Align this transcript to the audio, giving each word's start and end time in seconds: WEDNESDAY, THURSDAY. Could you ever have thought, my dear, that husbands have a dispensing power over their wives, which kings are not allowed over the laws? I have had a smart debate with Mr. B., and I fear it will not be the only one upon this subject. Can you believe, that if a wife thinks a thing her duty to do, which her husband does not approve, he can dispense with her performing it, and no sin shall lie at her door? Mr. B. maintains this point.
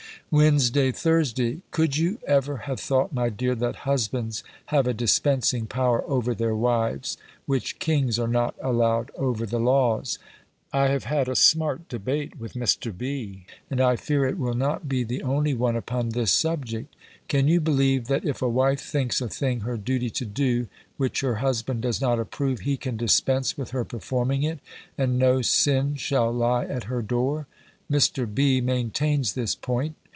WEDNESDAY, 0.33 0.93
THURSDAY. 0.93 1.61
Could 1.71 1.97
you 1.97 2.17
ever 2.25 2.55
have 2.59 2.79
thought, 2.79 3.11
my 3.11 3.27
dear, 3.27 3.53
that 3.53 3.75
husbands 3.83 4.45
have 4.67 4.87
a 4.87 4.93
dispensing 4.93 5.67
power 5.67 6.05
over 6.07 6.33
their 6.33 6.55
wives, 6.55 7.17
which 7.45 7.79
kings 7.79 8.17
are 8.17 8.29
not 8.29 8.55
allowed 8.61 9.11
over 9.17 9.45
the 9.45 9.59
laws? 9.59 10.19
I 10.71 10.87
have 10.87 11.03
had 11.03 11.27
a 11.27 11.35
smart 11.35 11.89
debate 11.89 12.39
with 12.39 12.53
Mr. 12.53 12.97
B., 12.97 13.45
and 13.69 13.81
I 13.81 13.97
fear 13.97 14.23
it 14.23 14.37
will 14.37 14.53
not 14.53 14.87
be 14.87 15.03
the 15.03 15.21
only 15.21 15.53
one 15.53 15.75
upon 15.75 16.11
this 16.11 16.31
subject. 16.31 16.95
Can 17.27 17.49
you 17.49 17.59
believe, 17.59 18.07
that 18.07 18.23
if 18.23 18.41
a 18.41 18.47
wife 18.47 18.79
thinks 18.79 19.19
a 19.19 19.27
thing 19.27 19.59
her 19.61 19.75
duty 19.75 20.09
to 20.11 20.23
do, 20.25 20.69
which 20.95 21.19
her 21.19 21.35
husband 21.35 21.81
does 21.81 21.99
not 21.99 22.21
approve, 22.21 22.61
he 22.61 22.77
can 22.77 22.95
dispense 22.95 23.57
with 23.57 23.71
her 23.71 23.83
performing 23.83 24.43
it, 24.43 24.59
and 24.97 25.19
no 25.19 25.41
sin 25.41 25.95
shall 25.95 26.31
lie 26.31 26.63
at 26.63 26.85
her 26.85 27.01
door? 27.01 27.47
Mr. 27.91 28.33
B. 28.33 28.61
maintains 28.61 29.33
this 29.33 29.55
point. 29.55 29.97